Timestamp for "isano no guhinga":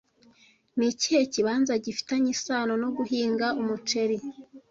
2.35-3.47